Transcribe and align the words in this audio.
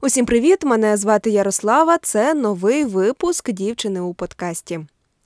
Усім 0.00 0.26
привіт! 0.26 0.64
Мене 0.64 0.96
звати 0.96 1.30
Ярослава. 1.30 1.98
Це 2.02 2.34
новий 2.34 2.84
випуск 2.84 3.50
дівчини 3.50 4.00
у 4.00 4.14
подкасті. 4.14 4.80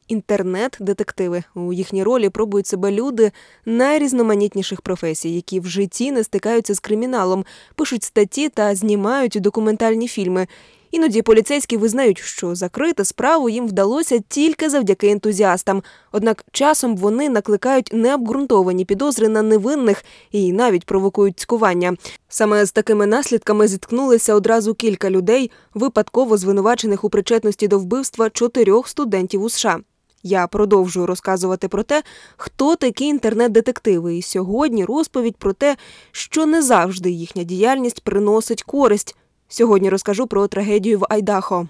Інтернет-детективи 0.08 1.42
у 1.54 1.72
їхній 1.72 2.02
ролі 2.02 2.28
пробують 2.28 2.66
себе 2.66 2.90
люди 2.90 3.32
найрізноманітніших 3.66 4.80
професій, 4.80 5.34
які 5.34 5.60
в 5.60 5.66
житті 5.66 6.12
не 6.12 6.24
стикаються 6.24 6.74
з 6.74 6.80
криміналом, 6.80 7.44
пишуть 7.74 8.04
статті 8.04 8.48
та 8.48 8.74
знімають 8.74 9.38
документальні 9.40 10.08
фільми. 10.08 10.46
Іноді 10.92 11.22
поліцейські 11.22 11.76
визнають, 11.76 12.18
що 12.18 12.54
закрити 12.54 13.04
справу 13.04 13.48
їм 13.48 13.66
вдалося 13.66 14.18
тільки 14.28 14.70
завдяки 14.70 15.08
ентузіастам. 15.08 15.82
Однак 16.12 16.44
часом 16.52 16.96
вони 16.96 17.28
накликають 17.28 17.90
необґрунтовані 17.92 18.84
підозри 18.84 19.28
на 19.28 19.42
невинних 19.42 20.04
і 20.30 20.52
навіть 20.52 20.86
провокують 20.86 21.40
цькування. 21.40 21.96
Саме 22.28 22.64
з 22.64 22.72
такими 22.72 23.06
наслідками 23.06 23.68
зіткнулися 23.68 24.34
одразу 24.34 24.74
кілька 24.74 25.10
людей, 25.10 25.50
випадково 25.74 26.36
звинувачених 26.36 27.04
у 27.04 27.10
причетності 27.10 27.68
до 27.68 27.78
вбивства 27.78 28.30
чотирьох 28.30 28.88
студентів 28.88 29.42
у 29.42 29.48
США. 29.48 29.78
Я 30.22 30.46
продовжую 30.46 31.06
розказувати 31.06 31.68
про 31.68 31.82
те, 31.82 32.02
хто 32.36 32.76
такі 32.76 33.04
інтернет-детективи, 33.04 34.16
і 34.16 34.22
сьогодні 34.22 34.84
розповідь 34.84 35.36
про 35.36 35.52
те, 35.52 35.76
що 36.12 36.46
не 36.46 36.62
завжди 36.62 37.10
їхня 37.10 37.42
діяльність 37.42 38.04
приносить 38.04 38.62
користь. 38.62 39.16
Сьогодні 39.54 39.90
розкажу 39.90 40.26
про 40.26 40.48
трагедію 40.48 40.98
в 40.98 41.06
Айдахо. 41.10 41.68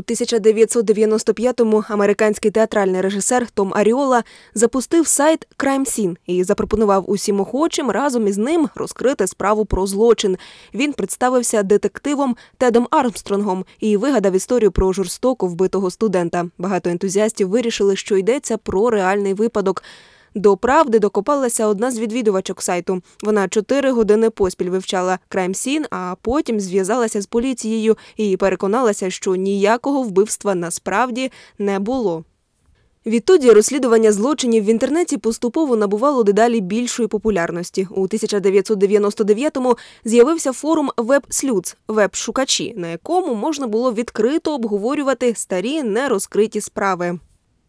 У 0.00 0.02
1995-му 0.02 1.84
американський 1.88 2.50
театральний 2.50 3.00
режисер 3.00 3.50
Том 3.50 3.72
Аріола 3.74 4.24
запустив 4.54 5.06
сайт 5.06 5.46
Crime 5.58 5.80
Scene 5.80 6.16
і 6.26 6.44
запропонував 6.44 7.10
усім 7.10 7.40
охочим 7.40 7.90
разом 7.90 8.28
із 8.28 8.38
ним 8.38 8.68
розкрити 8.74 9.26
справу 9.26 9.64
про 9.64 9.86
злочин. 9.86 10.36
Він 10.74 10.92
представився 10.92 11.62
детективом 11.62 12.36
Тедом 12.58 12.88
Армстронгом 12.90 13.64
і 13.80 13.96
вигадав 13.96 14.32
історію 14.32 14.70
про 14.70 14.92
жорстоко 14.92 15.46
вбитого 15.46 15.90
студента. 15.90 16.46
Багато 16.58 16.90
ентузіастів 16.90 17.48
вирішили, 17.48 17.96
що 17.96 18.16
йдеться 18.16 18.56
про 18.56 18.90
реальний 18.90 19.34
випадок. 19.34 19.82
До 20.34 20.56
правди 20.56 20.98
докопалася 20.98 21.66
одна 21.66 21.90
з 21.90 21.98
відвідувачок 21.98 22.62
сайту. 22.62 23.02
Вона 23.22 23.48
чотири 23.48 23.90
години 23.90 24.30
поспіль 24.30 24.70
вивчала 24.70 25.18
крайм 25.28 25.54
сін, 25.54 25.86
а 25.90 26.14
потім 26.22 26.60
зв'язалася 26.60 27.20
з 27.20 27.26
поліцією 27.26 27.96
і 28.16 28.36
переконалася, 28.36 29.10
що 29.10 29.34
ніякого 29.34 30.02
вбивства 30.02 30.54
насправді 30.54 31.32
не 31.58 31.78
було. 31.78 32.24
Відтоді 33.06 33.50
розслідування 33.50 34.12
злочинів 34.12 34.64
в 34.64 34.68
інтернеті 34.68 35.16
поступово 35.16 35.76
набувало 35.76 36.22
дедалі 36.22 36.60
більшої 36.60 37.08
популярності. 37.08 37.88
У 37.90 38.06
1999-му 38.06 39.76
з'явився 40.04 40.52
форум 40.52 40.90
WebSleuths– 40.96 41.76
веб-шукачі, 41.88 42.74
на 42.76 42.88
якому 42.88 43.34
можна 43.34 43.66
було 43.66 43.92
відкрито 43.92 44.54
обговорювати 44.54 45.34
старі 45.34 45.82
нерозкриті 45.82 46.60
справи. 46.60 47.18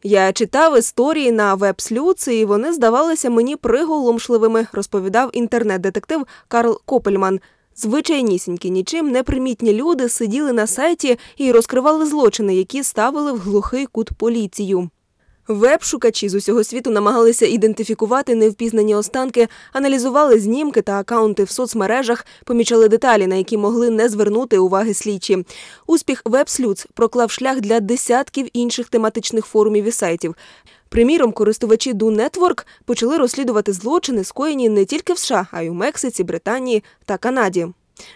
Я 0.03 0.33
читав 0.33 0.77
історії 0.77 1.31
на 1.31 1.55
веб-слюці, 1.55 2.33
і 2.33 2.45
вони 2.45 2.73
здавалися 2.73 3.29
мені 3.29 3.55
приголомшливими, 3.55 4.67
розповідав 4.71 5.29
інтернет-детектив 5.33 6.27
Карл 6.47 6.81
Копельман. 6.85 7.39
Звичайнісінькі, 7.75 8.71
нічим 8.71 9.11
непримітні 9.11 9.73
люди 9.73 10.09
сиділи 10.09 10.53
на 10.53 10.67
сайті 10.67 11.17
і 11.37 11.51
розкривали 11.51 12.05
злочини, 12.05 12.55
які 12.55 12.83
ставили 12.83 13.31
в 13.31 13.37
глухий 13.37 13.85
кут 13.85 14.09
поліцію. 14.13 14.89
Веб-шукачі 15.47 16.29
з 16.29 16.35
усього 16.35 16.63
світу 16.63 16.89
намагалися 16.91 17.45
ідентифікувати 17.45 18.35
невпізнані 18.35 18.95
останки, 18.95 19.47
аналізували 19.73 20.39
знімки 20.39 20.81
та 20.81 20.99
акаунти 20.99 21.43
в 21.43 21.49
соцмережах, 21.49 22.25
помічали 22.45 22.87
деталі, 22.87 23.27
на 23.27 23.35
які 23.35 23.57
могли 23.57 23.89
не 23.89 24.09
звернути 24.09 24.57
уваги 24.57 24.93
слідчі. 24.93 25.45
Успіх 25.87 26.23
WebSleuths 26.23 26.85
проклав 26.93 27.31
шлях 27.31 27.61
для 27.61 27.79
десятків 27.79 28.47
інших 28.53 28.89
тематичних 28.89 29.45
форумів 29.45 29.85
і 29.85 29.91
сайтів. 29.91 30.35
Приміром, 30.89 31.31
користувачі 31.31 31.93
Do 31.93 32.15
Network 32.15 32.65
почали 32.85 33.17
розслідувати 33.17 33.73
злочини, 33.73 34.23
скоєні 34.23 34.69
не 34.69 34.85
тільки 34.85 35.13
в 35.13 35.17
США, 35.17 35.47
а 35.51 35.61
й 35.61 35.69
у 35.69 35.73
Мексиці, 35.73 36.23
Британії 36.23 36.83
та 37.05 37.17
Канаді. 37.17 37.67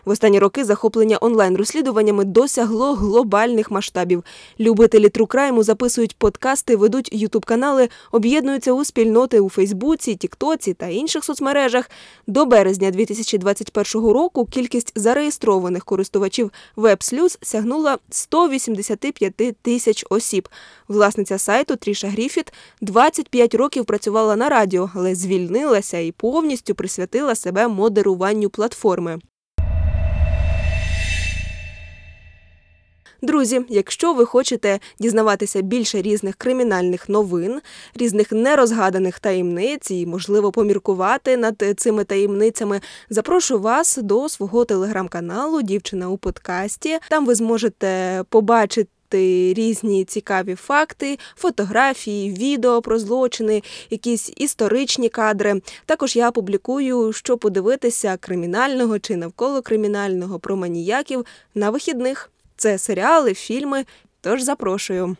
В 0.05 0.09
останні 0.09 0.39
роки 0.39 0.65
захоплення 0.65 1.17
онлайн-розслідуваннями 1.21 2.23
досягло 2.23 2.93
глобальних 2.93 3.71
масштабів. 3.71 4.23
Любителі 4.59 5.09
трукрайму 5.09 5.63
записують 5.63 6.17
подкасти, 6.17 6.75
ведуть 6.75 7.09
ютуб-канали, 7.13 7.89
об'єднуються 8.11 8.73
у 8.73 8.85
спільноти 8.85 9.39
у 9.39 9.49
Фейсбуці, 9.49 10.15
Тіктоці 10.15 10.73
та 10.73 10.87
інших 10.87 11.23
соцмережах. 11.23 11.89
До 12.27 12.45
березня 12.45 12.91
2021 12.91 14.09
року 14.09 14.45
кількість 14.45 14.91
зареєстрованих 14.95 15.85
користувачів 15.85 16.51
WebSleuths 16.77 17.37
сягнула 17.41 17.97
185 18.09 19.33
тисяч 19.61 20.05
осіб. 20.09 20.49
Власниця 20.87 21.37
сайту 21.37 21.75
Тріша 21.75 22.07
Гріфіт 22.07 22.53
25 22.81 23.55
років 23.55 23.85
працювала 23.85 24.35
на 24.35 24.49
радіо, 24.49 24.89
але 24.95 25.15
звільнилася 25.15 25.97
і 25.97 26.11
повністю 26.11 26.75
присвятила 26.75 27.35
себе 27.35 27.67
модеруванню 27.67 28.49
платформи. 28.49 29.19
Друзі, 33.21 33.61
якщо 33.69 34.13
ви 34.13 34.25
хочете 34.25 34.79
дізнаватися 34.99 35.61
більше 35.61 36.01
різних 36.01 36.35
кримінальних 36.35 37.09
новин, 37.09 37.61
різних 37.95 38.31
нерозгаданих 38.31 39.19
таємниць 39.19 39.91
і, 39.91 40.05
можливо, 40.05 40.51
поміркувати 40.51 41.37
над 41.37 41.63
цими 41.77 42.03
таємницями, 42.03 42.81
запрошую 43.09 43.59
вас 43.59 43.97
до 43.97 44.29
свого 44.29 44.65
телеграм-каналу 44.65 45.61
Дівчина 45.61 46.09
у 46.09 46.17
подкасті. 46.17 46.99
Там 47.09 47.25
ви 47.25 47.35
зможете 47.35 48.23
побачити. 48.29 48.89
Різні 49.53 50.05
цікаві 50.05 50.55
факти, 50.55 51.19
фотографії, 51.35 52.31
відео 52.31 52.81
про 52.81 52.99
злочини, 52.99 53.63
якісь 53.89 54.33
історичні 54.37 55.09
кадри. 55.09 55.61
Також 55.85 56.15
я 56.15 56.31
публікую, 56.31 57.13
що 57.13 57.37
подивитися 57.37 58.17
кримінального 58.17 58.99
чи 58.99 59.15
навколо 59.15 59.61
кримінального 59.61 60.39
про 60.39 60.55
маніяків 60.55 61.25
на 61.55 61.69
вихідних. 61.69 62.31
Це 62.57 62.77
серіали, 62.77 63.33
фільми. 63.33 63.85
Тож 64.21 64.41
запрошую. 64.41 65.15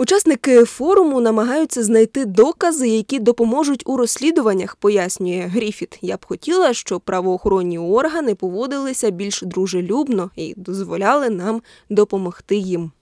Учасники 0.00 0.64
форуму 0.64 1.20
намагаються 1.20 1.82
знайти 1.82 2.24
докази, 2.24 2.88
які 2.88 3.18
допоможуть 3.18 3.82
у 3.86 3.96
розслідуваннях, 3.96 4.76
пояснює 4.76 5.40
Гріфіт. 5.40 5.98
Я 6.02 6.16
б 6.16 6.26
хотіла, 6.26 6.74
щоб 6.74 7.00
правоохоронні 7.00 7.78
органи 7.78 8.34
поводилися 8.34 9.10
більш 9.10 9.42
дружелюбно 9.42 10.30
і 10.36 10.54
дозволяли 10.56 11.30
нам 11.30 11.62
допомогти 11.90 12.56
їм. 12.56 12.92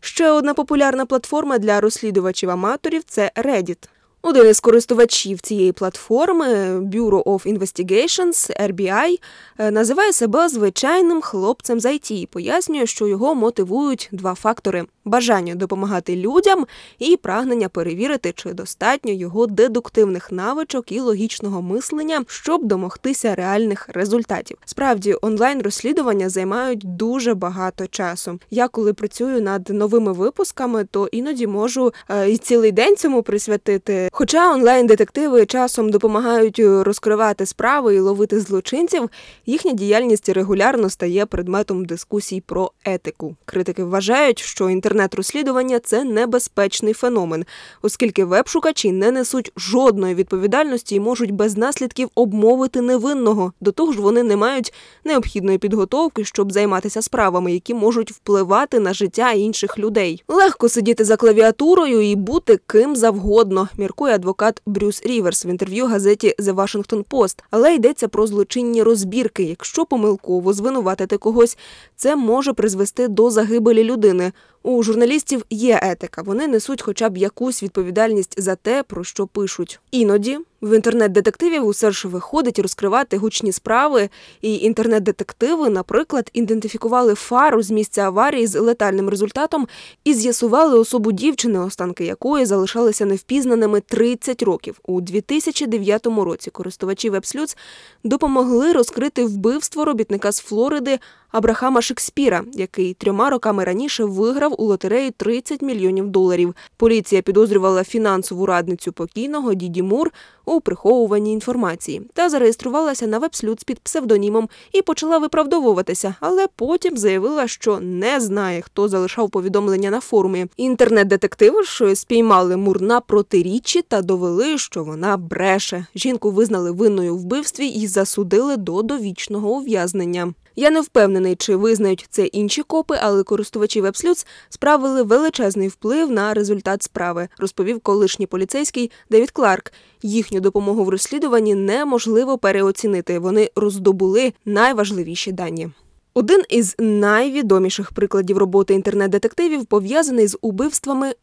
Ще 0.00 0.30
одна 0.30 0.54
популярна 0.54 1.06
платформа 1.06 1.58
для 1.58 1.80
розслідувачів-аматорів 1.80 3.02
це 3.06 3.30
Reddit. 3.36 3.88
Один 4.26 4.48
із 4.48 4.60
користувачів 4.60 5.40
цієї 5.40 5.72
платформи 5.72 6.46
Bureau 6.80 7.22
of 7.22 7.58
Investigations, 7.58 8.70
RBI, 8.70 9.20
е, 9.58 9.70
називає 9.70 10.12
себе 10.12 10.48
звичайним 10.48 11.20
хлопцем 11.20 11.80
з 11.80 11.84
IT 11.84 12.12
і 12.12 12.26
пояснює, 12.26 12.86
що 12.86 13.06
його 13.06 13.34
мотивують 13.34 14.08
два 14.12 14.34
фактори: 14.34 14.84
бажання 15.04 15.54
допомагати 15.54 16.16
людям 16.16 16.66
і 16.98 17.16
прагнення 17.16 17.68
перевірити, 17.68 18.32
чи 18.32 18.52
достатньо 18.52 19.12
його 19.12 19.46
дедуктивних 19.46 20.32
навичок 20.32 20.92
і 20.92 21.00
логічного 21.00 21.62
мислення, 21.62 22.24
щоб 22.26 22.64
домогтися 22.64 23.34
реальних 23.34 23.88
результатів. 23.88 24.56
Справді, 24.64 25.16
онлайн 25.22 25.62
розслідування 25.62 26.28
займають 26.28 26.96
дуже 26.96 27.34
багато 27.34 27.86
часу. 27.86 28.38
Я 28.50 28.68
коли 28.68 28.92
працюю 28.92 29.42
над 29.42 29.68
новими 29.68 30.12
випусками, 30.12 30.84
то 30.90 31.06
іноді 31.12 31.46
можу 31.46 31.92
е, 32.08 32.30
і 32.30 32.36
цілий 32.36 32.72
день 32.72 32.96
цьому 32.96 33.22
присвятити. 33.22 34.08
Хоча 34.12 34.52
онлайн-детективи 34.54 35.46
часом 35.46 35.90
допомагають 35.90 36.58
розкривати 36.58 37.46
справи 37.46 37.94
і 37.94 38.00
ловити 38.00 38.40
злочинців, 38.40 39.10
їхня 39.46 39.72
діяльність 39.72 40.28
регулярно 40.28 40.90
стає 40.90 41.26
предметом 41.26 41.84
дискусій 41.84 42.40
про 42.40 42.70
етику. 42.84 43.36
Критики 43.44 43.84
вважають, 43.84 44.38
що 44.38 44.70
інтернет 44.70 44.93
Інтернет-розслідування 44.94 45.78
це 45.78 46.04
небезпечний 46.04 46.92
феномен, 46.92 47.44
оскільки 47.82 48.24
веб-шукачі 48.24 48.92
не 48.92 49.10
несуть 49.10 49.52
жодної 49.56 50.14
відповідальності 50.14 50.94
і 50.94 51.00
можуть 51.00 51.30
без 51.30 51.56
наслідків 51.56 52.08
обмовити 52.14 52.80
невинного. 52.80 53.52
До 53.60 53.72
того 53.72 53.92
ж, 53.92 54.00
вони 54.00 54.22
не 54.22 54.36
мають 54.36 54.72
необхідної 55.04 55.58
підготовки, 55.58 56.24
щоб 56.24 56.52
займатися 56.52 57.02
справами, 57.02 57.52
які 57.52 57.74
можуть 57.74 58.12
впливати 58.12 58.80
на 58.80 58.94
життя 58.94 59.32
інших 59.32 59.78
людей. 59.78 60.24
Легко 60.28 60.68
сидіти 60.68 61.04
за 61.04 61.16
клавіатурою 61.16 62.10
і 62.10 62.16
бути 62.16 62.58
ким 62.66 62.96
завгодно, 62.96 63.68
міркує 63.76 64.14
адвокат 64.14 64.62
Брюс 64.66 65.02
Ріверс 65.06 65.46
в 65.46 65.48
інтерв'ю 65.48 65.86
газеті 65.86 66.34
The 66.38 66.54
Washington 66.54 67.04
Post. 67.04 67.38
Але 67.50 67.74
йдеться 67.74 68.08
про 68.08 68.26
злочинні 68.26 68.82
розбірки. 68.82 69.42
Якщо 69.42 69.84
помилково 69.86 70.52
звинуватити 70.52 71.16
когось, 71.16 71.58
це 71.96 72.16
може 72.16 72.52
призвести 72.52 73.08
до 73.08 73.30
загибелі 73.30 73.84
людини. 73.84 74.32
У 74.66 74.82
журналістів 74.82 75.44
є 75.50 75.80
етика. 75.82 76.22
Вони 76.22 76.46
несуть 76.46 76.82
хоча 76.82 77.08
б 77.08 77.16
якусь 77.16 77.62
відповідальність 77.62 78.40
за 78.40 78.56
те, 78.56 78.82
про 78.82 79.04
що 79.04 79.26
пишуть. 79.26 79.80
Іноді 79.90 80.38
в 80.64 80.76
інтернет-детективів 80.76 81.66
усе 81.66 81.90
ж 81.90 82.08
виходить 82.08 82.58
розкривати 82.58 83.16
гучні 83.16 83.52
справи, 83.52 84.08
і 84.42 84.56
інтернет-детективи, 84.56 85.70
наприклад, 85.70 86.30
ідентифікували 86.32 87.14
фару 87.14 87.62
з 87.62 87.70
місця 87.70 88.02
аварії 88.02 88.46
з 88.46 88.60
летальним 88.60 89.08
результатом 89.08 89.68
і 90.04 90.14
з'ясували 90.14 90.78
особу 90.78 91.12
дівчини, 91.12 91.58
останки 91.58 92.04
якої 92.04 92.46
залишалися 92.46 93.04
невпізнаними 93.04 93.80
30 93.80 94.42
років. 94.42 94.80
У 94.84 95.00
2009 95.00 96.06
році 96.06 96.50
користувачі 96.50 97.10
WebSleuth 97.10 97.56
допомогли 98.04 98.72
розкрити 98.72 99.24
вбивство 99.24 99.84
робітника 99.84 100.32
з 100.32 100.40
Флориди 100.40 100.98
Абрахама 101.34 101.82
Шекспіра, 101.82 102.44
який 102.52 102.94
трьома 102.94 103.30
роками 103.30 103.64
раніше 103.64 104.04
виграв 104.04 104.54
у 104.58 104.64
лотереї 104.64 105.10
30 105.10 105.62
мільйонів 105.62 106.08
доларів. 106.08 106.54
Поліція 106.76 107.22
підозрювала 107.22 107.84
фінансову 107.84 108.46
радницю 108.46 108.92
покійного 108.92 109.54
Діді 109.54 109.82
Мур 109.82 110.10
у 110.44 110.53
приховуванні 110.60 111.32
інформації 111.32 112.02
та 112.12 112.28
зареєструвалася 112.28 113.06
на 113.06 113.18
вебслюд 113.18 113.64
під 113.64 113.78
псевдонімом 113.78 114.48
і 114.72 114.82
почала 114.82 115.18
виправдовуватися, 115.18 116.14
але 116.20 116.46
потім 116.56 116.96
заявила, 116.96 117.48
що 117.48 117.80
не 117.80 118.20
знає, 118.20 118.60
хто 118.60 118.88
залишав 118.88 119.30
повідомлення 119.30 119.90
на 119.90 120.00
форумі. 120.00 120.46
Інтернет-детективи 120.56 121.62
ж 121.62 121.96
спіймали 121.96 122.56
мур 122.56 122.82
на 122.82 123.00
протиріччі 123.00 123.82
та 123.82 124.02
довели, 124.02 124.58
що 124.58 124.84
вона 124.84 125.16
бреше. 125.16 125.86
Жінку 125.94 126.30
визнали 126.30 126.70
винною 126.70 127.16
вбивстві 127.16 127.66
і 127.66 127.86
засудили 127.86 128.56
до 128.56 128.82
довічного 128.82 129.50
ув'язнення. 129.50 130.34
Я 130.56 130.70
не 130.70 130.80
впевнений, 130.80 131.36
чи 131.36 131.56
визнають 131.56 132.06
це 132.10 132.26
інші 132.26 132.62
копи, 132.62 132.98
але 133.02 133.22
користувачі 133.22 133.82
WebSleuth 133.82 134.26
справили 134.48 135.02
величезний 135.02 135.68
вплив 135.68 136.10
на 136.10 136.34
результат 136.34 136.82
справи, 136.82 137.28
розповів 137.38 137.80
колишній 137.80 138.26
поліцейський 138.26 138.90
Девід 139.10 139.30
Кларк. 139.30 139.72
Їхню 140.02 140.40
допомогу 140.40 140.84
в 140.84 140.88
розслідуванні 140.88 141.54
неможливо 141.54 142.38
переоцінити. 142.38 143.18
Вони 143.18 143.50
роздобули 143.56 144.32
найважливіші 144.44 145.32
дані. 145.32 145.70
Один 146.14 146.42
із 146.48 146.74
найвідоміших 146.78 147.92
прикладів 147.92 148.38
роботи 148.38 148.74
інтернет-детективів 148.74 149.66
пов'язаний 149.66 150.26
з 150.26 150.38
убивствами 150.40 151.14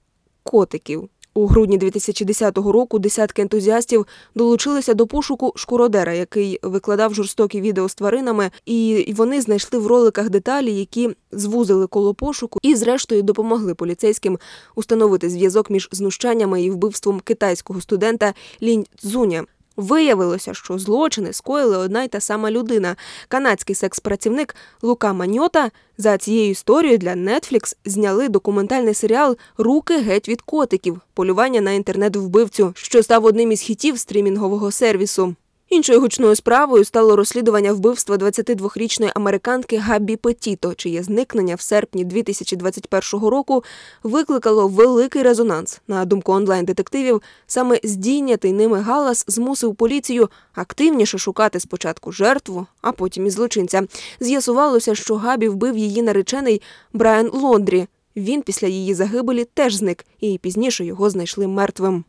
котиків. 0.43 1.09
У 1.33 1.47
грудні 1.47 1.77
2010 1.77 2.57
року 2.57 2.99
десятки 2.99 3.41
ентузіастів 3.41 4.07
долучилися 4.35 4.93
до 4.93 5.07
пошуку 5.07 5.53
шкуродера, 5.55 6.13
який 6.13 6.59
викладав 6.63 7.13
жорстокі 7.13 7.61
відео 7.61 7.89
з 7.89 7.95
тваринами, 7.95 8.51
і 8.65 9.13
вони 9.17 9.41
знайшли 9.41 9.79
в 9.79 9.87
роликах 9.87 10.29
деталі, 10.29 10.73
які 10.73 11.09
звузили 11.31 11.87
коло 11.87 12.13
пошуку, 12.13 12.59
і, 12.63 12.75
зрештою, 12.75 13.21
допомогли 13.21 13.75
поліцейським 13.75 14.39
установити 14.75 15.29
зв'язок 15.29 15.69
між 15.69 15.89
знущаннями 15.91 16.63
і 16.63 16.71
вбивством 16.71 17.19
китайського 17.19 17.81
студента 17.81 18.33
Лінь 18.61 18.85
Цзуня. 18.97 19.45
Виявилося, 19.77 20.53
що 20.53 20.79
злочини 20.79 21.33
скоїли 21.33 21.77
одна 21.77 22.03
й 22.03 22.07
та 22.07 22.19
сама 22.19 22.51
людина. 22.51 22.95
Канадський 23.27 23.75
секс-працівник 23.75 24.55
Лука 24.81 25.13
Маньота 25.13 25.71
за 25.97 26.17
цією 26.17 26.51
історією 26.51 26.97
для 26.97 27.13
Netflix 27.13 27.75
зняли 27.85 28.29
документальний 28.29 28.93
серіал 28.93 29.37
Руки 29.57 29.97
геть 29.97 30.29
від 30.29 30.41
котиків 30.41 31.01
полювання 31.13 31.61
на 31.61 31.71
інтернет-вбивцю, 31.71 32.71
що 32.75 33.03
став 33.03 33.25
одним 33.25 33.51
із 33.51 33.61
хітів 33.61 33.99
стрімінгового 33.99 34.71
сервісу. 34.71 35.35
Іншою 35.71 36.01
гучною 36.01 36.35
справою 36.35 36.85
стало 36.85 37.15
розслідування 37.15 37.73
вбивства 37.73 38.15
22-річної 38.15 39.11
американки 39.15 39.77
Габі 39.77 40.15
Петіто, 40.15 40.73
чиє 40.73 41.03
зникнення 41.03 41.55
в 41.55 41.61
серпні 41.61 42.05
2021 42.05 43.29
року 43.29 43.63
викликало 44.03 44.67
великий 44.67 45.23
резонанс. 45.23 45.81
На 45.87 46.05
думку 46.05 46.31
онлайн-детективів, 46.31 47.21
саме 47.47 47.79
здійнятий 47.83 48.53
ними 48.53 48.79
галас 48.79 49.25
змусив 49.27 49.75
поліцію 49.75 50.29
активніше 50.53 51.17
шукати 51.17 51.59
спочатку 51.59 52.11
жертву, 52.11 52.67
а 52.81 52.91
потім 52.91 53.25
і 53.25 53.29
злочинця. 53.29 53.83
З'ясувалося, 54.19 54.95
що 54.95 55.15
Габі 55.15 55.49
вбив 55.49 55.77
її 55.77 56.01
наречений 56.01 56.61
Брайан 56.93 57.29
Лондрі. 57.33 57.87
Він 58.15 58.41
після 58.41 58.67
її 58.67 58.93
загибелі 58.93 59.45
теж 59.45 59.75
зник, 59.75 60.05
і 60.19 60.37
пізніше 60.37 60.85
його 60.85 61.09
знайшли 61.09 61.47
мертвим. 61.47 62.03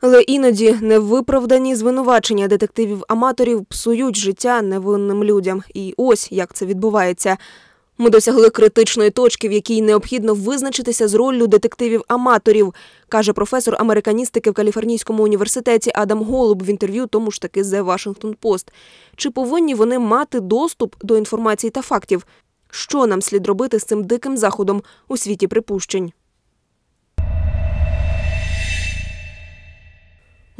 Але 0.00 0.22
іноді 0.22 0.76
невиправдані 0.80 1.74
звинувачення 1.74 2.48
детективів-аматорів 2.48 3.64
псують 3.64 4.16
життя 4.16 4.62
невинним 4.62 5.24
людям. 5.24 5.62
І 5.74 5.94
ось 5.96 6.32
як 6.32 6.54
це 6.54 6.66
відбувається. 6.66 7.36
Ми 8.00 8.10
досягли 8.10 8.50
критичної 8.50 9.10
точки, 9.10 9.48
в 9.48 9.52
якій 9.52 9.82
необхідно 9.82 10.34
визначитися 10.34 11.08
з 11.08 11.14
роллю 11.14 11.46
детективів-аматорів, 11.46 12.74
каже 13.08 13.32
професор 13.32 13.76
американістики 13.78 14.50
в 14.50 14.54
Каліфорнійському 14.54 15.22
університеті 15.22 15.90
Адам 15.94 16.22
Голуб 16.22 16.62
в 16.62 16.70
інтерв'ю 16.70 17.06
тому 17.06 17.30
ж 17.30 17.40
таки 17.40 17.62
The 17.62 17.84
Washington 17.84 18.36
Post. 18.42 18.66
Чи 19.16 19.30
повинні 19.30 19.74
вони 19.74 19.98
мати 19.98 20.40
доступ 20.40 20.94
до 21.02 21.16
інформації 21.16 21.70
та 21.70 21.82
фактів? 21.82 22.26
Що 22.70 23.06
нам 23.06 23.22
слід 23.22 23.46
робити 23.46 23.78
з 23.78 23.84
цим 23.84 24.04
диким 24.04 24.36
заходом 24.36 24.82
у 25.08 25.16
світі 25.16 25.46
припущень? 25.46 26.12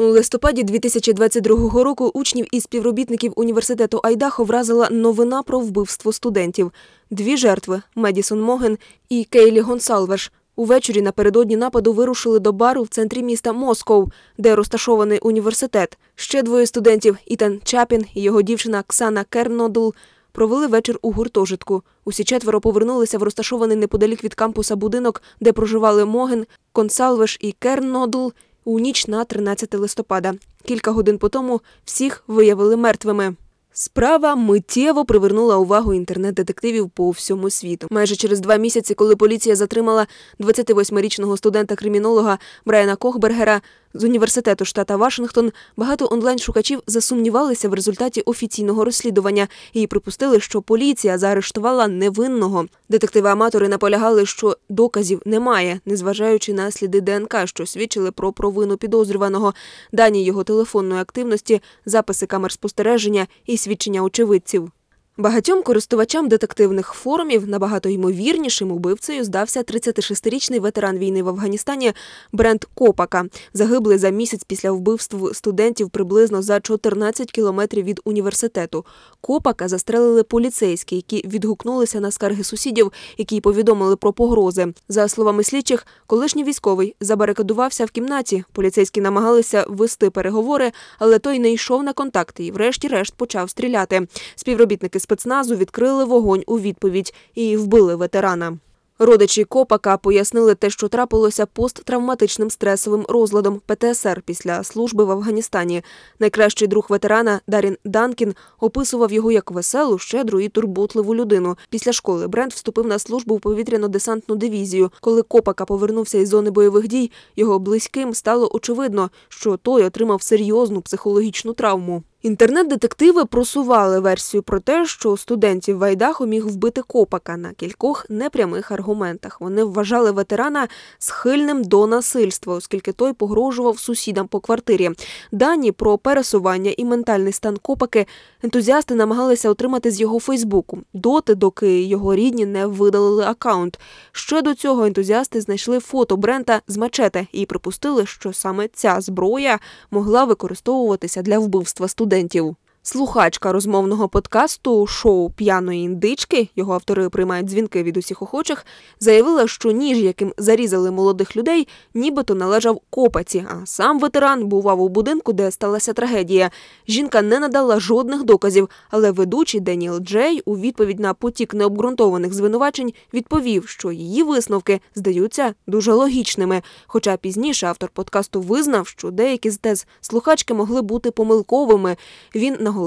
У 0.00 0.04
листопаді 0.04 0.62
2022 0.62 1.84
року 1.84 2.10
учнів 2.14 2.46
і 2.52 2.60
співробітників 2.60 3.32
університету 3.36 4.00
Айдахо 4.02 4.44
вразила 4.44 4.88
новина 4.90 5.42
про 5.42 5.58
вбивство 5.58 6.12
студентів. 6.12 6.72
Дві 7.10 7.36
жертви 7.36 7.82
Медісон 7.94 8.40
Моген 8.40 8.78
і 9.08 9.24
Кейлі 9.24 9.60
Гонсалвеш. 9.60 10.32
Увечері 10.56 11.02
напередодні 11.02 11.56
нападу 11.56 11.92
вирушили 11.92 12.38
до 12.38 12.52
бару 12.52 12.82
в 12.82 12.88
центрі 12.88 13.22
міста 13.22 13.52
Москов, 13.52 14.12
де 14.38 14.54
розташований 14.54 15.18
університет. 15.18 15.98
Ще 16.14 16.42
двоє 16.42 16.66
студентів 16.66 17.16
Ітан 17.26 17.60
Чапін 17.64 18.04
і 18.14 18.22
його 18.22 18.42
дівчина 18.42 18.82
Ксана 18.86 19.24
Кернодл 19.24 19.88
провели 20.32 20.66
вечір 20.66 20.98
у 21.02 21.12
гуртожитку. 21.12 21.82
Усі 22.04 22.24
четверо 22.24 22.60
повернулися 22.60 23.18
в 23.18 23.22
розташований 23.22 23.76
неподалік 23.76 24.24
від 24.24 24.34
кампуса 24.34 24.76
будинок, 24.76 25.22
де 25.40 25.52
проживали 25.52 26.04
Моген, 26.04 26.46
Гонсалвеш 26.72 27.38
і 27.40 27.52
Кернодл– 27.52 28.28
у 28.68 28.78
ніч 28.78 29.06
на 29.06 29.24
13 29.24 29.74
листопада. 29.74 30.34
Кілька 30.64 30.90
годин 30.90 31.18
по 31.18 31.28
тому 31.28 31.60
всіх 31.84 32.24
виявили 32.26 32.76
мертвими. 32.76 33.34
Справа 33.72 34.34
миттєво 34.34 35.04
привернула 35.04 35.56
увагу 35.56 35.94
інтернет-детективів 35.94 36.90
по 36.90 37.10
всьому 37.10 37.50
світу. 37.50 37.86
Майже 37.90 38.16
через 38.16 38.40
два 38.40 38.56
місяці, 38.56 38.94
коли 38.94 39.16
поліція 39.16 39.56
затримала 39.56 40.06
28-річного 40.40 41.36
студента-кримінолога 41.36 42.38
Брайана 42.66 42.96
Кохбергера 42.96 43.60
з 43.94 44.04
університету 44.04 44.64
штата 44.64 44.96
Вашингтон, 44.96 45.52
багато 45.76 46.08
онлайн-шукачів 46.10 46.82
засумнівалися 46.86 47.68
в 47.68 47.74
результаті 47.74 48.20
офіційного 48.20 48.84
розслідування 48.84 49.48
і 49.72 49.86
припустили, 49.86 50.40
що 50.40 50.62
поліція 50.62 51.18
заарештувала 51.18 51.88
невинного. 51.88 52.66
Детективи-аматори 52.88 53.68
наполягали, 53.68 54.26
що 54.26 54.56
доказів 54.68 55.22
немає, 55.24 55.80
незважаючи 55.86 56.52
на 56.52 56.70
сліди 56.70 57.00
ДНК, 57.00 57.36
що 57.44 57.66
свідчили 57.66 58.10
про 58.10 58.32
провину 58.32 58.76
підозрюваного, 58.76 59.54
дані 59.92 60.24
його 60.24 60.44
телефонної 60.44 61.00
активності, 61.00 61.62
записи 61.86 62.26
камер 62.26 62.52
спостереження 62.52 63.26
і 63.46 63.56
свідчення 63.56 64.02
очевидців. 64.02 64.72
Багатьом 65.20 65.62
користувачам 65.62 66.28
детективних 66.28 66.92
форумів 66.92 67.48
набагато 67.48 67.88
ймовірнішим 67.88 68.72
убивцею 68.72 69.24
здався 69.24 69.62
36-річний 69.62 70.60
ветеран 70.60 70.98
війни 70.98 71.22
в 71.22 71.28
Афганістані 71.28 71.92
Брент 72.32 72.68
Копака, 72.74 73.24
загиблий 73.52 73.98
за 73.98 74.10
місяць 74.10 74.44
після 74.44 74.72
вбивств 74.72 75.34
студентів 75.34 75.90
приблизно 75.90 76.42
за 76.42 76.60
14 76.60 77.32
кілометрів 77.32 77.84
від 77.84 78.00
університету. 78.04 78.84
Копака 79.20 79.68
застрелили 79.68 80.22
поліцейські, 80.22 80.96
які 80.96 81.28
відгукнулися 81.28 82.00
на 82.00 82.10
скарги 82.10 82.44
сусідів, 82.44 82.92
які 83.16 83.40
повідомили 83.40 83.96
про 83.96 84.12
погрози. 84.12 84.74
За 84.88 85.08
словами 85.08 85.44
слідчих, 85.44 85.86
колишній 86.06 86.44
військовий 86.44 86.94
забарикадувався 87.00 87.84
в 87.84 87.90
кімнаті. 87.90 88.44
Поліцейські 88.52 89.00
намагалися 89.00 89.64
вести 89.68 90.10
переговори, 90.10 90.72
але 90.98 91.18
той 91.18 91.38
не 91.38 91.52
йшов 91.52 91.82
на 91.82 91.92
контакти 91.92 92.44
і, 92.44 92.50
врешті-решт, 92.50 93.14
почав 93.14 93.50
стріляти. 93.50 94.06
Співробітники 94.36 95.00
спецназу 95.08 95.56
відкрили 95.56 96.04
вогонь 96.04 96.42
у 96.46 96.58
відповідь 96.58 97.14
і 97.34 97.56
вбили 97.56 97.94
ветерана. 97.94 98.58
Родичі 98.98 99.44
Копака 99.44 99.96
пояснили 99.96 100.54
те, 100.54 100.70
що 100.70 100.88
трапилося 100.88 101.46
посттравматичним 101.46 102.50
стресовим 102.50 103.06
розладом 103.08 103.60
ПТСР 103.66 104.22
після 104.24 104.64
служби 104.64 105.04
в 105.04 105.10
Афганістані. 105.10 105.82
Найкращий 106.18 106.68
друг 106.68 106.86
ветерана 106.88 107.40
Дарін 107.46 107.76
Данкін 107.84 108.34
описував 108.60 109.12
його 109.12 109.32
як 109.32 109.50
веселу, 109.50 109.98
щедру 109.98 110.40
і 110.40 110.48
турботливу 110.48 111.14
людину. 111.14 111.56
Після 111.70 111.92
школи 111.92 112.28
Брент 112.28 112.54
вступив 112.54 112.86
на 112.86 112.98
службу 112.98 113.36
в 113.36 113.40
повітряно-десантну 113.40 114.36
дивізію. 114.36 114.90
Коли 115.00 115.22
Копака 115.22 115.64
повернувся 115.64 116.18
із 116.18 116.28
зони 116.28 116.50
бойових 116.50 116.88
дій, 116.88 117.10
його 117.36 117.58
близьким 117.58 118.14
стало 118.14 118.50
очевидно, 118.52 119.10
що 119.28 119.56
той 119.56 119.84
отримав 119.84 120.22
серйозну 120.22 120.80
психологічну 120.80 121.52
травму. 121.52 122.02
Інтернет-детективи 122.22 123.24
просували 123.24 124.00
версію 124.00 124.42
про 124.42 124.60
те, 124.60 124.86
що 124.86 125.16
студентів 125.16 125.78
Вайдаху 125.78 126.26
міг 126.26 126.46
вбити 126.46 126.82
копака 126.82 127.36
на 127.36 127.52
кількох 127.52 128.06
непрямих 128.10 128.72
аргументах. 128.72 129.40
Вони 129.40 129.64
вважали 129.64 130.10
ветерана 130.10 130.68
схильним 130.98 131.64
до 131.64 131.86
насильства, 131.86 132.54
оскільки 132.54 132.92
той 132.92 133.12
погрожував 133.12 133.78
сусідам 133.78 134.28
по 134.28 134.40
квартирі. 134.40 134.90
Дані 135.32 135.72
про 135.72 135.98
пересування 135.98 136.74
і 136.76 136.84
ментальний 136.84 137.32
стан 137.32 137.56
копаки 137.56 138.06
ентузіасти 138.42 138.94
намагалися 138.94 139.50
отримати 139.50 139.90
з 139.90 140.00
його 140.00 140.20
Фейсбуку 140.20 140.78
доти, 140.92 141.34
доки 141.34 141.82
його 141.82 142.14
рідні 142.14 142.46
не 142.46 142.66
видалили 142.66 143.24
акаунт. 143.24 143.80
Ще 144.12 144.42
до 144.42 144.54
цього 144.54 144.84
ентузіасти 144.84 145.40
знайшли 145.40 145.80
фото 145.80 146.16
Брента 146.16 146.60
з 146.68 146.76
мачете 146.76 147.26
і 147.32 147.46
припустили, 147.46 148.06
що 148.06 148.32
саме 148.32 148.68
ця 148.74 149.00
зброя 149.00 149.58
могла 149.90 150.24
використовуватися 150.24 151.22
для 151.22 151.38
вбивства 151.38 151.88
студентів 151.88 152.07
студентів. 152.08 152.56
Слухачка 152.88 153.52
розмовного 153.52 154.08
подкасту 154.08 154.86
шоу 154.86 155.30
П'яної 155.30 155.82
індички 155.82 156.48
його 156.56 156.74
автори 156.74 157.08
приймають 157.08 157.46
дзвінки 157.46 157.82
від 157.82 157.96
усіх 157.96 158.22
охочих, 158.22 158.66
заявила, 159.00 159.48
що 159.48 159.70
ніж, 159.70 159.98
яким 159.98 160.32
зарізали 160.38 160.90
молодих 160.90 161.36
людей, 161.36 161.68
нібито 161.94 162.34
належав 162.34 162.80
копаці. 162.90 163.44
А 163.48 163.66
сам 163.66 163.98
ветеран 163.98 164.46
бував 164.46 164.80
у 164.80 164.88
будинку, 164.88 165.32
де 165.32 165.50
сталася 165.50 165.92
трагедія. 165.92 166.50
Жінка 166.88 167.22
не 167.22 167.40
надала 167.40 167.80
жодних 167.80 168.24
доказів, 168.24 168.68
але 168.90 169.10
ведучий 169.10 169.60
Деніел 169.60 169.98
Джей 169.98 170.42
у 170.44 170.56
відповідь 170.56 171.00
на 171.00 171.14
потік 171.14 171.54
необґрунтованих 171.54 172.34
звинувачень 172.34 172.92
відповів, 173.14 173.68
що 173.68 173.92
її 173.92 174.22
висновки 174.22 174.80
здаються 174.94 175.54
дуже 175.66 175.92
логічними. 175.92 176.62
Хоча 176.86 177.16
пізніше 177.16 177.66
автор 177.66 177.90
подкасту 177.90 178.40
визнав, 178.40 178.88
що 178.88 179.10
деякі 179.10 179.50
з 179.50 179.58
тез 179.58 179.86
слухачки 180.00 180.54
могли 180.54 180.82
бути 180.82 181.10
помилковими. 181.10 181.96
Він 182.34 182.56
наголосив, 182.60 182.77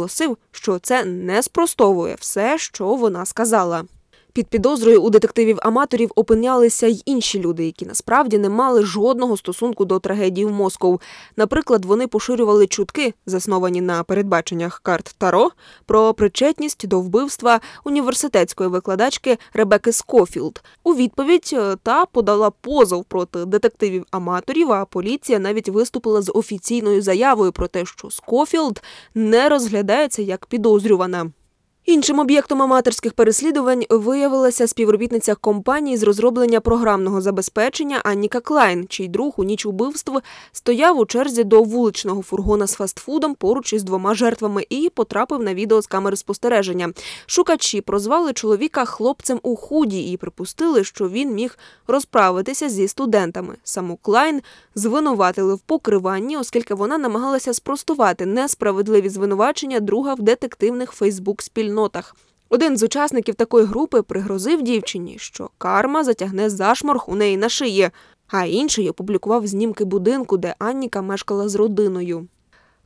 що 0.51 0.79
це 0.79 1.05
не 1.05 1.43
спростовує 1.43 2.15
все, 2.19 2.57
що 2.57 2.86
вона 2.95 3.25
сказала. 3.25 3.83
Під 4.33 4.47
підозрою 4.47 5.01
у 5.01 5.09
детективів-аматорів 5.09 6.11
опинялися 6.15 6.88
й 6.88 7.03
інші 7.05 7.39
люди, 7.39 7.65
які 7.65 7.85
насправді 7.85 8.38
не 8.38 8.50
мали 8.50 8.85
жодного 8.85 9.38
стосунку 9.38 9.85
до 9.85 10.00
трагедії 10.00 10.45
в 10.45 10.51
Москов. 10.51 11.01
Наприклад, 11.38 11.85
вони 11.85 12.07
поширювали 12.07 12.67
чутки, 12.67 13.13
засновані 13.25 13.81
на 13.81 14.03
передбаченнях 14.03 14.79
карт 14.83 15.15
Таро, 15.17 15.51
про 15.85 16.13
причетність 16.13 16.88
до 16.88 17.00
вбивства 17.00 17.59
університетської 17.83 18.69
викладачки 18.69 19.38
Ребеки 19.53 19.91
Скофілд. 19.91 20.63
У 20.83 20.93
відповідь 20.93 21.50
е, 21.53 21.75
та 21.83 22.05
подала 22.05 22.50
позов 22.50 23.05
проти 23.05 23.45
детективів-аматорів. 23.45 24.71
А 24.71 24.85
поліція 24.85 25.39
навіть 25.39 25.69
виступила 25.69 26.21
з 26.21 26.31
офіційною 26.35 27.01
заявою 27.01 27.51
про 27.51 27.67
те, 27.67 27.85
що 27.85 28.09
Скофілд 28.09 28.81
не 29.15 29.50
розглядається 29.50 30.21
як 30.21 30.45
підозрювана. 30.45 31.31
Іншим 31.91 32.19
об'єктом 32.19 32.62
аматорських 32.62 33.13
переслідувань 33.13 33.83
виявилася 33.89 34.67
співробітниця 34.67 35.36
компанії 35.36 35.98
з 35.98 36.03
розроблення 36.03 36.60
програмного 36.60 37.21
забезпечення 37.21 38.01
Анніка 38.03 38.39
Клайн, 38.39 38.88
чий 38.88 39.07
друг 39.07 39.33
у 39.38 39.43
ніч 39.43 39.65
убивств 39.65 40.12
стояв 40.51 41.00
у 41.00 41.05
черзі 41.05 41.43
до 41.43 41.63
вуличного 41.63 42.21
фургона 42.21 42.67
з 42.67 42.74
фастфудом 42.74 43.36
поруч 43.36 43.74
із 43.74 43.83
двома 43.83 44.15
жертвами 44.15 44.65
і 44.69 44.91
потрапив 44.95 45.43
на 45.43 45.53
відео 45.53 45.81
з 45.81 45.88
камери 45.88 46.17
спостереження. 46.17 46.93
Шукачі 47.25 47.81
прозвали 47.81 48.33
чоловіка 48.33 48.86
хлопцем 48.86 49.39
у 49.43 49.55
худі 49.55 50.12
і 50.12 50.17
припустили, 50.17 50.83
що 50.83 51.10
він 51.10 51.33
міг 51.33 51.57
розправитися 51.88 52.69
зі 52.69 52.88
студентами. 52.88 53.55
Саму 53.63 54.00
Клайн 54.01 54.41
звинуватили 54.75 55.55
в 55.55 55.60
покриванні, 55.60 56.38
оскільки 56.38 56.74
вона 56.74 56.98
намагалася 56.98 57.53
спростувати 57.53 58.25
несправедливі 58.25 59.10
звинувачення 59.10 59.79
друга 59.79 60.13
в 60.13 60.21
детективних 60.21 60.91
Фейсбук 60.91 61.41
спільнотах 61.41 61.80
спільнотах. 61.81 62.15
Один 62.50 62.77
з 62.77 62.83
учасників 62.83 63.35
такої 63.35 63.65
групи 63.65 64.01
пригрозив 64.01 64.61
дівчині, 64.61 65.15
що 65.19 65.50
карма 65.57 66.03
затягне 66.03 66.50
зашморг 66.50 67.03
у 67.07 67.15
неї 67.15 67.38
на 67.38 67.50
шиї, 67.50 67.89
а 68.27 68.45
інший 68.45 68.89
опублікував 68.89 69.47
знімки 69.47 69.85
будинку, 69.85 70.38
де 70.38 70.55
Анніка 70.59 71.01
мешкала 71.01 71.50
з 71.50 71.55
родиною. 71.55 72.27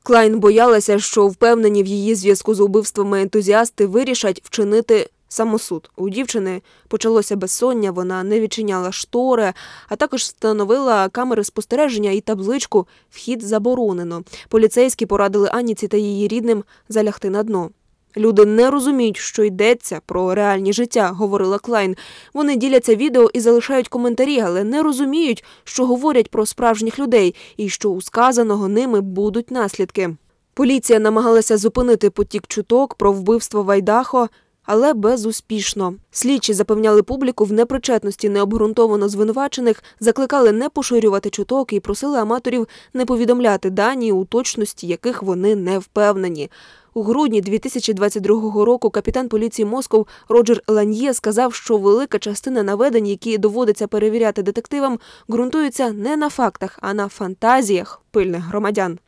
Клайн 0.04 0.40
боялася, 0.40 1.00
що 1.00 1.28
впевнені 1.28 1.84
в 1.84 1.86
її 1.86 2.16
зв'язку 2.16 2.56
з 2.56 2.60
убивствами 2.60 3.22
ентузіасти 3.22 3.86
вирішать 3.86 4.42
вчинити 4.44 5.10
самосуд. 5.30 5.90
У 5.96 6.10
дівчини 6.10 6.62
почалося 6.88 7.36
безсоння, 7.36 7.92
вона 7.92 8.24
не 8.24 8.40
відчиняла 8.40 8.92
штори, 8.92 9.54
а 9.90 9.96
також 9.96 10.22
встановила 10.22 11.10
камери 11.10 11.44
спостереження 11.44 12.12
і 12.12 12.22
табличку 12.22 12.88
Вхід 13.10 13.42
заборонено. 13.42 14.24
Поліцейські 14.50 15.06
порадили 15.06 15.50
Анніці 15.54 15.88
та 15.88 15.98
її 15.98 16.28
рідним 16.28 16.64
залягти 16.90 17.30
на 17.30 17.44
дно. 17.44 17.70
Люди 18.18 18.46
не 18.46 18.70
розуміють, 18.70 19.18
що 19.18 19.44
йдеться 19.44 20.02
про 20.06 20.36
реальні 20.36 20.74
життя, 20.74 21.08
говорила 21.08 21.60
Клайн. 21.60 21.96
Вони 22.34 22.56
діляться 22.56 22.96
відео 22.96 23.30
і 23.34 23.40
залишають 23.40 23.88
коментарі, 23.88 24.40
але 24.40 24.64
не 24.64 24.84
розуміють, 24.84 25.44
що 25.64 25.86
говорять 25.86 26.32
про 26.32 26.46
справжніх 26.46 27.00
людей 27.00 27.36
і 27.58 27.70
що 27.70 27.90
у 27.90 28.02
сказаного 28.02 28.68
ними 28.68 29.02
будуть 29.02 29.52
наслідки. 29.52 30.16
Поліція 30.54 31.00
намагалася 31.00 31.58
зупинити 31.58 32.10
потік 32.10 32.48
чуток 32.48 32.96
про 32.96 33.12
вбивство 33.12 33.64
Вайдахо, 33.64 34.30
але 34.66 34.94
безуспішно. 34.94 35.94
Слідчі 36.12 36.54
запевняли 36.54 37.04
публіку 37.04 37.46
в 37.46 37.52
непричетності 37.54 38.30
необґрунтовано 38.30 39.10
звинувачених, 39.10 39.84
закликали 40.00 40.52
не 40.52 40.70
поширювати 40.70 41.30
чуток 41.30 41.74
і 41.74 41.80
просили 41.80 42.20
аматорів 42.20 42.68
не 42.94 43.06
повідомляти 43.06 43.70
дані, 43.70 44.12
у 44.12 44.26
точності 44.26 44.88
яких 44.88 45.24
вони 45.24 45.56
не 45.56 45.80
впевнені. 45.80 46.50
У 46.98 47.04
грудні 47.04 47.42
2022 47.42 48.66
року 48.66 48.90
капітан 48.90 49.30
поліції 49.30 49.66
Москов 49.66 50.08
Роджер 50.30 50.62
Ланьє 50.68 51.14
сказав, 51.14 51.54
що 51.54 51.78
велика 51.78 52.20
частина 52.20 52.64
наведень, 52.64 53.08
які 53.08 53.38
доводиться 53.38 53.88
перевіряти 53.88 54.44
детективам, 54.44 55.00
ґрунтуються 55.32 55.92
не 55.92 56.18
на 56.18 56.30
фактах, 56.30 56.80
а 56.82 56.94
на 56.94 57.08
фантазіях 57.08 58.02
пильних 58.12 58.44
громадян. 58.44 59.00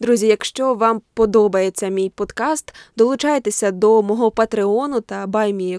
Друзі, 0.00 0.26
якщо 0.26 0.74
вам 0.74 1.02
подобається 1.14 1.88
мій 1.88 2.10
подкаст, 2.10 2.74
долучайтеся 2.96 3.70
до 3.70 4.02
мого 4.02 4.30
патреону 4.30 5.00
та 5.00 5.26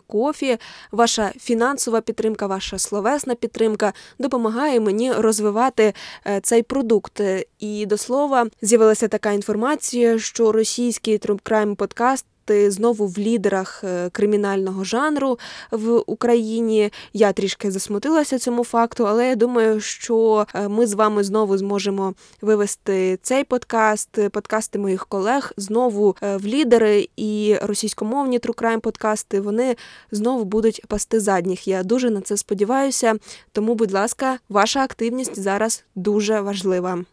Кофі. 0.07 0.57
Ваша 0.91 1.31
фінансова 1.39 2.01
підтримка, 2.01 2.47
ваша 2.47 2.79
словесна 2.79 3.35
підтримка 3.35 3.93
допомагає 4.19 4.79
мені 4.79 5.11
розвивати 5.11 5.93
е, 6.27 6.39
цей 6.41 6.63
продукт. 6.63 7.21
І 7.59 7.85
до 7.85 7.97
слова 7.97 8.47
з'явилася 8.61 9.07
така 9.07 9.31
інформація, 9.31 10.19
що 10.19 10.51
російський 10.51 11.17
Trump 11.17 11.75
подкаст 11.75 12.25
стати 12.51 12.71
знову 12.71 13.07
в 13.07 13.17
лідерах 13.17 13.83
е, 13.83 14.09
кримінального 14.09 14.83
жанру 14.83 15.39
в 15.71 16.03
Україні. 16.07 16.91
Я 17.13 17.33
трішки 17.33 17.71
засмутилася 17.71 18.39
цьому 18.39 18.63
факту, 18.63 19.07
але 19.07 19.27
я 19.27 19.35
думаю, 19.35 19.79
що 19.79 20.45
е, 20.55 20.67
ми 20.67 20.87
з 20.87 20.93
вами 20.93 21.23
знову 21.23 21.57
зможемо 21.57 22.13
вивести 22.41 23.19
цей 23.21 23.43
подкаст, 23.43 24.29
подкасти 24.31 24.79
моїх 24.79 25.05
колег 25.05 25.53
знову 25.57 26.15
е, 26.23 26.37
в 26.37 26.45
лідери 26.45 27.09
і 27.17 27.55
російськомовні 27.61 28.39
True 28.39 28.79
подкасти. 28.79 29.41
Вони 29.41 29.75
знову 30.11 30.43
будуть 30.45 30.85
пасти 30.87 31.19
задніх. 31.19 31.67
Я 31.67 31.83
дуже 31.83 32.09
на 32.09 32.21
це 32.21 32.37
сподіваюся. 32.37 33.15
Тому, 33.51 33.75
будь 33.75 33.91
ласка, 33.91 34.39
ваша 34.49 34.83
активність 34.83 35.39
зараз 35.39 35.83
дуже 35.95 36.41
важлива. 36.41 37.03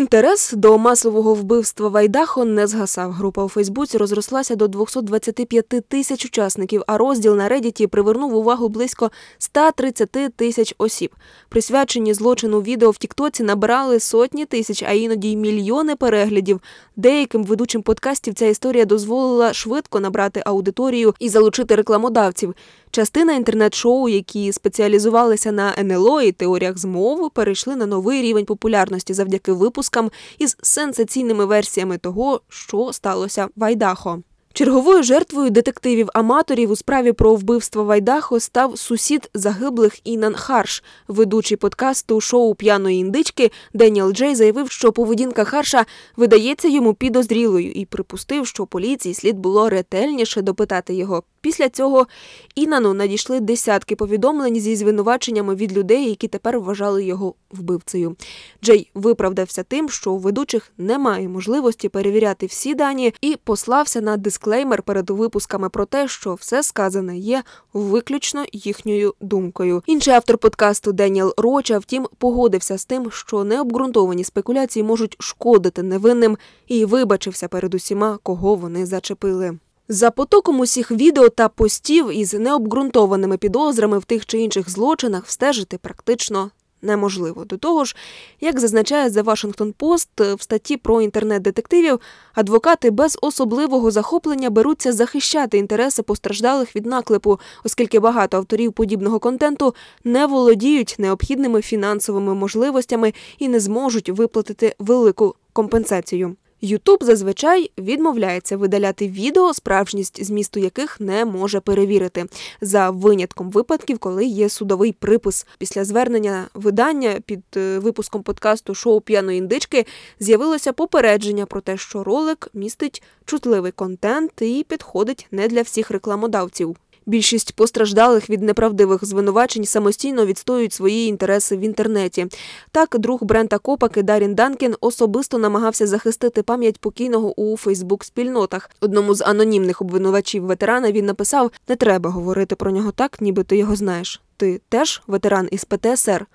Інтерес 0.00 0.52
до 0.52 0.78
масового 0.78 1.34
вбивства 1.34 1.88
Вайдахо 1.88 2.44
не 2.44 2.66
згасав. 2.66 3.12
Група 3.12 3.44
у 3.44 3.48
Фейсбуці 3.48 3.98
розрослася 3.98 4.56
до 4.56 4.68
225 4.68 5.66
тисяч 5.88 6.24
учасників, 6.24 6.82
а 6.86 6.98
розділ 6.98 7.36
на 7.36 7.48
Редіті 7.48 7.86
привернув 7.86 8.34
увагу 8.34 8.68
близько 8.68 9.10
130 9.38 10.10
тисяч 10.36 10.74
осіб. 10.78 11.14
Присвячені 11.48 12.14
злочину 12.14 12.62
відео 12.62 12.90
в 12.90 12.96
Тіктоці 12.96 13.42
набирали 13.42 14.00
сотні 14.00 14.46
тисяч, 14.46 14.82
а 14.82 14.92
іноді 14.92 15.32
й 15.32 15.36
мільйони 15.36 15.96
переглядів. 15.96 16.60
Деяким 16.96 17.44
ведучим 17.44 17.82
подкастів 17.82 18.34
ця 18.34 18.46
історія 18.46 18.84
дозволила 18.84 19.52
швидко 19.52 20.00
набрати 20.00 20.42
аудиторію 20.46 21.14
і 21.18 21.28
залучити 21.28 21.74
рекламодавців. 21.74 22.54
Частина 22.92 23.32
інтернет-шоу, 23.34 24.08
які 24.08 24.52
спеціалізувалися 24.52 25.52
на 25.52 25.74
НЛО 25.78 26.22
і 26.22 26.32
теоріях 26.32 26.78
змов, 26.78 27.30
перейшли 27.30 27.76
на 27.76 27.86
новий 27.86 28.22
рівень 28.22 28.44
популярності 28.44 29.14
завдяки 29.14 29.52
випускам 29.52 30.10
із 30.38 30.56
сенсаційними 30.62 31.44
версіями 31.44 31.98
того, 31.98 32.40
що 32.48 32.92
сталося 32.92 33.48
в 33.56 33.64
Айдахо. 33.64 34.22
Черговою 34.52 35.02
жертвою 35.02 35.50
детективів-аматорів 35.50 36.70
у 36.70 36.76
справі 36.76 37.12
про 37.12 37.34
вбивство 37.34 37.84
Вайдахо 37.84 38.40
став 38.40 38.78
сусід 38.78 39.30
загиблих 39.34 39.98
Інан 40.04 40.34
Харш. 40.34 40.84
Ведучий 41.08 41.56
подкасту 41.56 42.20
шоу 42.20 42.54
п'яної 42.54 42.98
індички 42.98 43.50
Деніел 43.74 44.12
Джей 44.12 44.34
заявив, 44.34 44.70
що 44.70 44.92
поведінка 44.92 45.44
Харша 45.44 45.86
видається 46.16 46.68
йому 46.68 46.94
підозрілою 46.94 47.70
і 47.72 47.84
припустив, 47.84 48.46
що 48.46 48.66
поліції 48.66 49.14
слід 49.14 49.38
було 49.38 49.68
ретельніше 49.68 50.42
допитати 50.42 50.94
його. 50.94 51.22
Після 51.40 51.68
цього 51.68 52.06
Інану 52.54 52.94
надійшли 52.94 53.40
десятки 53.40 53.96
повідомлень 53.96 54.60
зі 54.60 54.76
звинуваченнями 54.76 55.54
від 55.54 55.72
людей, 55.72 56.08
які 56.08 56.28
тепер 56.28 56.60
вважали 56.60 57.04
його 57.04 57.34
вбивцею. 57.50 58.16
Джей 58.64 58.90
виправдався 58.94 59.62
тим, 59.62 59.88
що 59.88 60.12
у 60.12 60.18
ведучих 60.18 60.72
немає 60.78 61.28
можливості 61.28 61.88
перевіряти 61.88 62.46
всі 62.46 62.74
дані, 62.74 63.14
і 63.20 63.36
послався 63.44 64.00
на 64.00 64.16
дисклеймер 64.16 64.82
перед 64.82 65.10
випусками 65.10 65.68
про 65.68 65.84
те, 65.84 66.08
що 66.08 66.34
все 66.34 66.62
сказане 66.62 67.18
є 67.18 67.42
виключно 67.72 68.44
їхньою 68.52 69.14
думкою. 69.20 69.82
Інший 69.86 70.14
автор 70.14 70.38
подкасту 70.38 70.92
Деніел 70.92 71.34
Роча, 71.36 71.78
втім, 71.78 72.08
погодився 72.18 72.78
з 72.78 72.84
тим, 72.84 73.10
що 73.10 73.44
необґрунтовані 73.44 74.24
спекуляції 74.24 74.82
можуть 74.82 75.16
шкодити 75.18 75.82
невинним, 75.82 76.38
і 76.66 76.84
вибачився 76.84 77.48
перед 77.48 77.74
усіма, 77.74 78.18
кого 78.22 78.54
вони 78.54 78.86
зачепили. 78.86 79.58
За 79.92 80.10
потоком 80.10 80.60
усіх 80.60 80.90
відео 80.90 81.28
та 81.28 81.48
постів 81.48 82.18
із 82.18 82.34
необґрунтованими 82.34 83.36
підозрами 83.36 83.98
в 83.98 84.04
тих 84.04 84.26
чи 84.26 84.38
інших 84.38 84.70
злочинах 84.70 85.26
встежити 85.26 85.78
практично 85.78 86.50
неможливо. 86.82 87.44
До 87.44 87.56
того 87.56 87.84
ж, 87.84 87.96
як 88.40 88.60
зазначає 88.60 89.08
The 89.08 89.24
Washington 89.24 89.74
Post 89.74 90.34
в 90.36 90.42
статті 90.42 90.76
про 90.76 91.02
інтернет-детективів, 91.02 92.00
адвокати 92.34 92.90
без 92.90 93.18
особливого 93.22 93.90
захоплення 93.90 94.50
беруться 94.50 94.92
захищати 94.92 95.58
інтереси 95.58 96.02
постраждалих 96.02 96.76
від 96.76 96.86
наклепу, 96.86 97.40
оскільки 97.64 98.00
багато 98.00 98.36
авторів 98.36 98.72
подібного 98.72 99.18
контенту 99.18 99.74
не 100.04 100.26
володіють 100.26 100.94
необхідними 100.98 101.62
фінансовими 101.62 102.34
можливостями 102.34 103.14
і 103.38 103.48
не 103.48 103.60
зможуть 103.60 104.08
виплатити 104.08 104.74
велику 104.78 105.34
компенсацію. 105.52 106.36
Ютуб 106.60 107.04
зазвичай 107.04 107.70
відмовляється 107.78 108.56
видаляти 108.56 109.08
відео, 109.08 109.54
справжність 109.54 110.24
змісту 110.24 110.60
яких 110.60 111.00
не 111.00 111.24
може 111.24 111.60
перевірити, 111.60 112.26
за 112.60 112.90
винятком 112.90 113.50
випадків, 113.50 113.98
коли 113.98 114.24
є 114.24 114.48
судовий 114.48 114.92
припис. 114.92 115.46
Після 115.58 115.84
звернення 115.84 116.48
видання 116.54 117.20
під 117.26 117.42
е, 117.56 117.78
випуском 117.78 118.22
подкасту 118.22 118.74
шоу 118.74 119.00
п'яної 119.00 119.38
індички 119.38 119.86
з'явилося 120.20 120.72
попередження 120.72 121.46
про 121.46 121.60
те, 121.60 121.76
що 121.76 122.04
ролик 122.04 122.48
містить 122.54 123.02
чутливий 123.24 123.72
контент 123.72 124.42
і 124.42 124.66
підходить 124.68 125.26
не 125.30 125.48
для 125.48 125.62
всіх 125.62 125.90
рекламодавців. 125.90 126.76
Більшість 127.10 127.52
постраждалих 127.52 128.30
від 128.30 128.42
неправдивих 128.42 129.04
звинувачень 129.04 129.64
самостійно 129.64 130.26
відстоюють 130.26 130.72
свої 130.72 131.08
інтереси 131.08 131.56
в 131.56 131.60
інтернеті. 131.60 132.26
Так, 132.70 132.96
друг 132.98 133.24
Брента 133.24 133.58
Копаки 133.58 134.02
Дарін 134.02 134.34
Данкін 134.34 134.74
особисто 134.80 135.38
намагався 135.38 135.86
захистити 135.86 136.42
пам'ять 136.42 136.78
покійного 136.78 137.40
у 137.40 137.56
Фейсбук-спільнотах. 137.56 138.70
Одному 138.80 139.14
з 139.14 139.22
анонімних 139.22 139.82
обвинувачів 139.82 140.44
ветерана 140.44 140.92
він 140.92 141.06
написав: 141.06 141.50
не 141.68 141.76
треба 141.76 142.10
говорити 142.10 142.54
про 142.54 142.70
нього 142.70 142.92
так, 142.92 143.20
ніби 143.20 143.44
ти 143.44 143.56
його 143.56 143.76
знаєш. 143.76 144.20
Ти 144.36 144.60
теж 144.68 145.02
ветеран 145.06 145.48
із 145.50 145.64
ПТСР. 145.64 146.26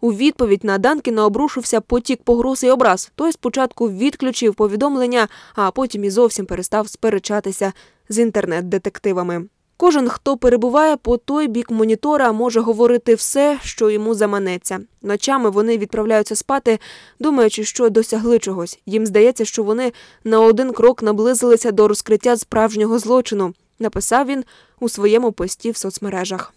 У 0.00 0.12
відповідь 0.12 0.64
на 0.64 0.78
Данкіна 0.78 1.26
обрушився 1.26 1.80
потік 1.80 2.22
погроз 2.22 2.64
і 2.64 2.70
образ. 2.70 3.12
Той 3.14 3.32
спочатку 3.32 3.90
відключив 3.90 4.54
повідомлення, 4.54 5.28
а 5.54 5.70
потім 5.70 6.04
і 6.04 6.10
зовсім 6.10 6.46
перестав 6.46 6.88
сперечатися 6.88 7.72
з 8.08 8.18
інтернет-детективами. 8.18 9.46
Кожен, 9.80 10.08
хто 10.08 10.36
перебуває 10.36 10.96
по 10.96 11.16
той 11.16 11.48
бік 11.48 11.70
монітора, 11.70 12.32
може 12.32 12.60
говорити 12.60 13.14
все, 13.14 13.58
що 13.62 13.90
йому 13.90 14.14
заманеться. 14.14 14.80
Ночами 15.02 15.50
вони 15.50 15.78
відправляються 15.78 16.36
спати, 16.36 16.78
думаючи, 17.18 17.64
що 17.64 17.90
досягли 17.90 18.38
чогось. 18.38 18.78
Їм 18.86 19.06
здається, 19.06 19.44
що 19.44 19.62
вони 19.62 19.92
на 20.24 20.40
один 20.40 20.72
крок 20.72 21.02
наблизилися 21.02 21.70
до 21.70 21.88
розкриття 21.88 22.36
справжнього 22.36 22.98
злочину. 22.98 23.54
Написав 23.78 24.26
він 24.26 24.44
у 24.80 24.88
своєму 24.88 25.32
пості 25.32 25.70
в 25.70 25.76
соцмережах. 25.76 26.54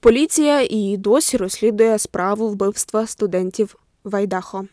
Поліція 0.00 0.66
і 0.70 0.96
досі 0.96 1.36
розслідує 1.36 1.98
справу 1.98 2.48
вбивства 2.48 3.06
студентів 3.06 3.76
Вайдахо. 4.04 4.64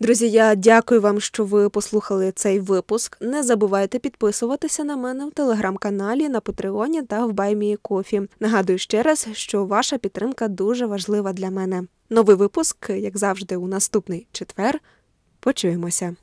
Друзі, 0.00 0.30
я 0.30 0.54
дякую 0.54 1.00
вам, 1.00 1.20
що 1.20 1.44
ви 1.44 1.68
послухали 1.68 2.32
цей 2.32 2.60
випуск. 2.60 3.16
Не 3.20 3.42
забувайте 3.42 3.98
підписуватися 3.98 4.84
на 4.84 4.96
мене 4.96 5.26
в 5.26 5.30
телеграм-каналі, 5.30 6.28
на 6.28 6.40
Патреоні 6.40 7.02
та 7.02 7.26
в 7.26 7.32
Баймії 7.32 7.76
Кофі. 7.76 8.22
Нагадую 8.40 8.78
ще 8.78 9.02
раз, 9.02 9.28
що 9.32 9.64
ваша 9.64 9.98
підтримка 9.98 10.48
дуже 10.48 10.86
важлива 10.86 11.32
для 11.32 11.50
мене. 11.50 11.82
Новий 12.10 12.36
випуск, 12.36 12.90
як 12.90 13.18
завжди, 13.18 13.56
у 13.56 13.66
наступний 13.66 14.26
четвер. 14.32 14.80
Почуємося. 15.40 16.16